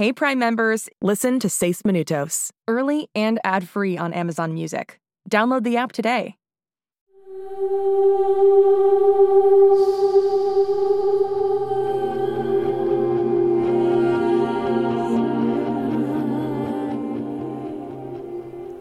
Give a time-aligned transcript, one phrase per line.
[0.00, 4.98] Hey Prime members, listen to Seis Minutos, early and ad-free on Amazon Music.
[5.28, 6.36] Download the app today.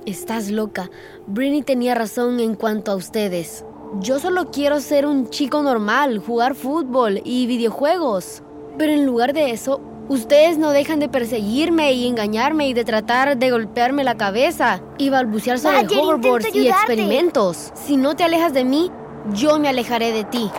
[0.06, 0.90] Estás loca.
[1.28, 3.66] Britney tenía razón en cuanto a ustedes.
[4.00, 8.42] Yo solo quiero ser un chico normal, jugar fútbol y videojuegos.
[8.78, 13.38] Pero en lugar de eso, ustedes no dejan de perseguirme y engañarme y de tratar
[13.38, 17.72] de golpearme la cabeza y balbucear sobre Badger, hoverboards y experimentos.
[17.76, 18.92] Si no te alejas de mí,
[19.34, 20.52] yo me alejaré de ti.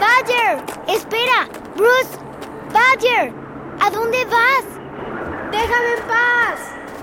[0.00, 1.48] Badger, espera.
[1.76, 2.18] Bruce,
[2.72, 3.32] Badger,
[3.80, 4.64] ¿a dónde vas?
[5.52, 6.60] ¡Déjame en paz!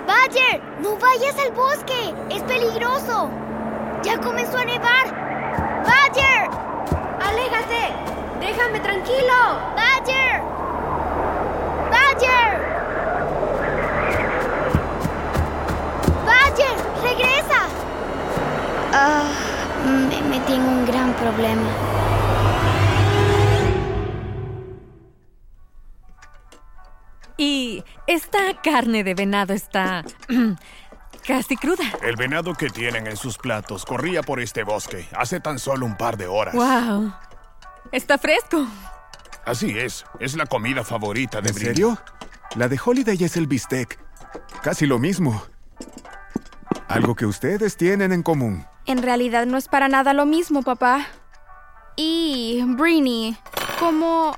[0.08, 2.14] Badger, no vayas al bosque.
[2.30, 3.30] Es peligroso.
[4.04, 5.06] Ya comenzó a nevar.
[5.86, 6.50] Badger,
[7.22, 7.94] ¡Aléjate!
[8.40, 9.36] ¡Déjame tranquilo!
[9.76, 9.89] Badger.
[21.32, 21.70] Problema.
[27.38, 30.04] Y esta carne de venado está
[31.28, 31.86] casi cruda.
[32.02, 35.96] El venado que tienen en sus platos corría por este bosque hace tan solo un
[35.96, 36.54] par de horas.
[36.54, 37.14] ¡Wow!
[37.92, 38.68] Está fresco.
[39.46, 41.76] Así es, es la comida favorita de ¿En Britney.
[41.76, 41.98] serio?
[42.56, 43.98] La de Holiday es el bistec.
[44.62, 45.42] Casi lo mismo.
[46.88, 48.66] Algo que ustedes tienen en común.
[48.86, 51.08] En realidad no es para nada lo mismo, papá.
[52.02, 53.36] Y, Britney,
[53.78, 54.34] ¿cómo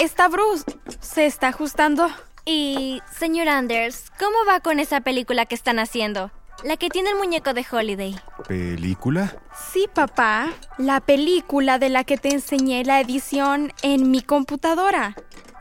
[0.00, 0.64] está Bruce?
[0.98, 2.10] ¿Se está ajustando?
[2.44, 6.32] Y, señor Anders, ¿cómo va con esa película que están haciendo?
[6.64, 8.20] La que tiene el muñeco de Holiday.
[8.48, 9.32] ¿Película?
[9.72, 10.48] Sí, papá.
[10.76, 15.14] La película de la que te enseñé la edición en mi computadora.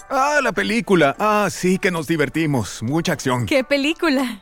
[0.09, 1.15] Ah, la película.
[1.19, 2.81] Ah, sí que nos divertimos.
[2.81, 3.45] Mucha acción.
[3.45, 4.41] ¿Qué película?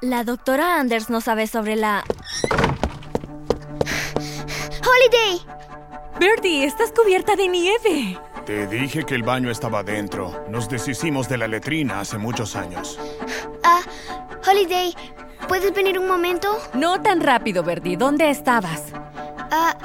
[0.00, 2.02] La doctora Anders no sabe sobre la...
[4.82, 5.46] Holiday,
[6.18, 8.18] Birdie, estás cubierta de nieve.
[8.46, 10.44] Te dije que el baño estaba dentro.
[10.48, 12.98] Nos deshicimos de la letrina hace muchos años.
[13.64, 13.80] ah,
[14.48, 14.94] Holiday,
[15.48, 16.56] ¿puedes venir un momento?
[16.74, 17.96] No tan rápido, Birdie.
[17.96, 18.84] ¿Dónde estabas?
[19.50, 19.76] Ah,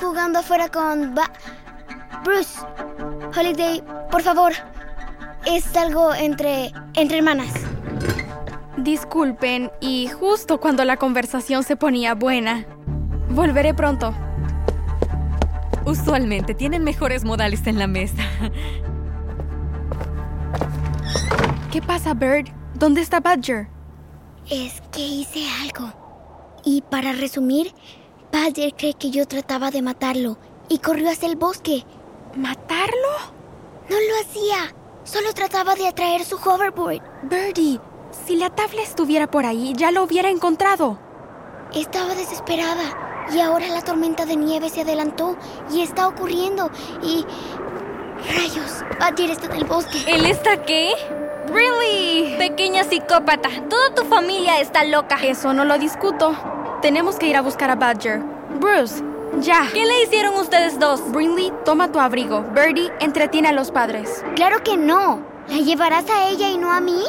[0.00, 1.30] jugando afuera con Ba-
[2.24, 2.60] Bruce.
[3.36, 4.52] Holiday, por favor.
[5.46, 7.52] Es algo entre entre hermanas.
[8.76, 12.64] Disculpen, y justo cuando la conversación se ponía buena.
[13.30, 14.14] Volveré pronto.
[15.90, 18.22] Usualmente tienen mejores modales en la mesa.
[21.72, 22.46] ¿Qué pasa, Bird?
[22.74, 23.66] ¿Dónde está Badger?
[24.48, 25.92] Es que hice algo.
[26.64, 27.74] Y para resumir,
[28.30, 31.84] Badger cree que yo trataba de matarlo y corrió hacia el bosque.
[32.36, 33.34] ¿Matarlo?
[33.88, 34.72] No lo hacía.
[35.02, 37.02] Solo trataba de atraer su hoverboard.
[37.24, 37.80] Birdie,
[38.26, 41.00] si la tabla estuviera por ahí, ya lo hubiera encontrado.
[41.74, 43.09] Estaba desesperada.
[43.32, 45.36] Y ahora la tormenta de nieve se adelantó
[45.72, 46.70] y está ocurriendo.
[47.02, 47.24] Y...
[48.36, 49.98] Rayos, Badger está en el bosque.
[50.06, 50.92] ¿Él está qué?
[51.48, 52.36] ¡Really!
[52.36, 55.16] Pequeña psicópata, toda tu familia está loca.
[55.22, 56.34] Eso no lo discuto.
[56.82, 58.20] Tenemos que ir a buscar a Badger.
[58.60, 59.02] Bruce,
[59.38, 59.68] ya.
[59.72, 61.00] ¿Qué le hicieron ustedes dos?
[61.12, 62.42] Brinley, toma tu abrigo.
[62.54, 64.24] Birdie, entretiene a los padres.
[64.36, 65.22] Claro que no.
[65.48, 67.02] ¿La llevarás a ella y no a mí?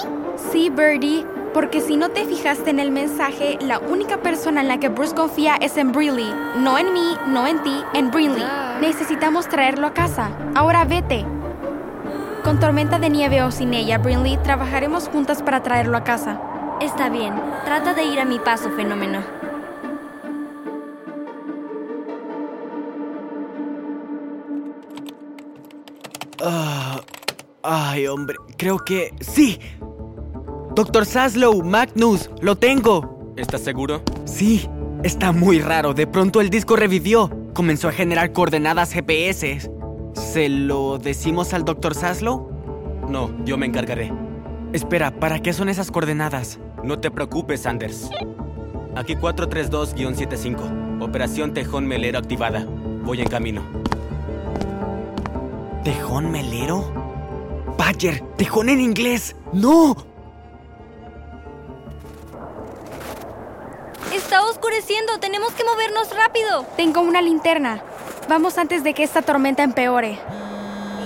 [0.51, 4.79] Sí, Birdie, porque si no te fijaste en el mensaje, la única persona en la
[4.79, 6.33] que Bruce confía es en Brinley.
[6.57, 8.43] No en mí, no en ti, en Brinley.
[8.79, 10.29] Necesitamos traerlo a casa.
[10.55, 11.25] Ahora vete.
[12.43, 16.41] Con tormenta de nieve o sin ella, Brinley, trabajaremos juntas para traerlo a casa.
[16.79, 17.33] Está bien,
[17.65, 19.21] trata de ir a mi paso, fenómeno.
[26.43, 27.01] Ah,
[27.61, 29.13] ay, hombre, creo que...
[29.19, 29.59] ¡Sí!
[30.73, 33.33] Doctor Saslow, Magnus, lo tengo.
[33.35, 34.01] ¿Estás seguro?
[34.23, 34.69] Sí,
[35.03, 35.93] está muy raro.
[35.93, 37.29] De pronto el disco revivió.
[37.53, 39.69] Comenzó a generar coordenadas GPS.
[40.13, 41.93] ¿Se lo decimos al Dr.
[41.93, 42.49] Saslow?
[43.09, 44.13] No, yo me encargaré.
[44.71, 46.57] Espera, ¿para qué son esas coordenadas?
[46.83, 48.09] No te preocupes, Anders.
[48.95, 51.01] Aquí 432-75.
[51.01, 52.65] Operación Tejón Melero activada.
[53.03, 53.61] Voy en camino.
[55.83, 56.93] ¿Tejón melero?
[57.77, 59.35] Badger, tejón en inglés.
[59.51, 60.10] ¡No!
[64.51, 66.65] Oscureciendo, tenemos que movernos rápido.
[66.77, 67.81] Tengo una linterna.
[68.29, 70.19] Vamos antes de que esta tormenta empeore.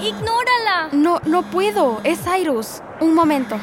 [0.01, 0.89] Ignórala.
[0.92, 2.01] No, no puedo.
[2.03, 2.81] Es Cyrus.
[3.00, 3.57] Un momento.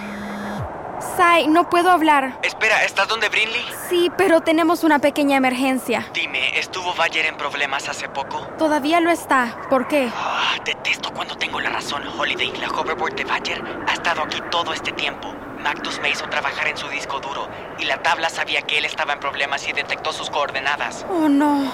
[1.17, 2.39] Sai, no puedo hablar.
[2.43, 3.65] Espera, ¿estás donde Brinley?
[3.89, 6.07] Sí, pero tenemos una pequeña emergencia.
[6.15, 8.39] Dime, ¿estuvo Bayer en problemas hace poco?
[8.57, 9.59] Todavía lo está.
[9.69, 10.09] ¿Por qué?
[10.17, 12.53] Ah, detesto cuando tengo la razón, Holiday.
[12.61, 15.35] La hoverboard de Bayer ha estado aquí todo este tiempo.
[15.63, 17.49] Magnus me hizo trabajar en su disco duro
[17.79, 21.07] y la tabla sabía que él estaba en problemas y detectó sus coordenadas.
[21.09, 21.73] Oh, no.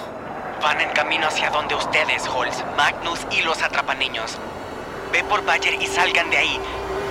[0.63, 4.37] Van en camino hacia donde ustedes, Holz, Magnus y los atrapaniños.
[5.13, 6.61] Ve por Bayer y salgan de ahí.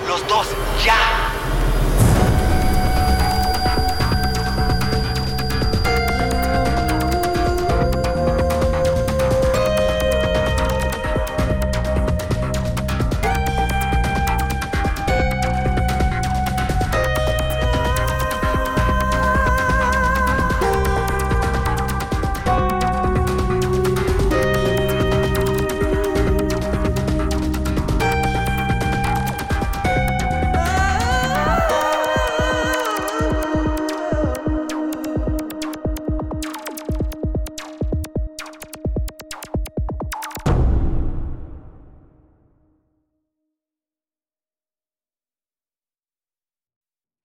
[0.06, 0.48] Los dos,
[0.84, 1.27] ya.